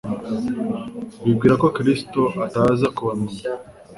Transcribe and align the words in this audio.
bibwira 1.23 1.53
ko 1.61 1.67
Kristo 1.77 2.21
ataza 2.45 2.87
kubamenya. 2.95 3.41